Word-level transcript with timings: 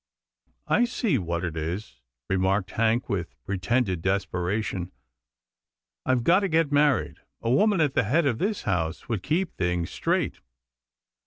"I 0.77 0.85
see 0.85 1.19
what 1.19 1.43
it 1.45 1.55
is," 1.55 2.01
remarked 2.27 2.71
Hank 2.71 3.07
with 3.07 3.35
pre 3.45 3.59
tended 3.59 4.01
desperation," 4.01 4.91
I've 6.07 6.23
got 6.23 6.39
to 6.39 6.47
get 6.47 6.71
married. 6.71 7.19
A 7.43 7.51
woman 7.51 7.79
at 7.79 7.93
the 7.93 8.05
head 8.05 8.25
of 8.25 8.39
this 8.39 8.63
house 8.63 9.07
would 9.07 9.21
keep 9.21 9.51
things 9.53 9.91
straight. 9.91 10.39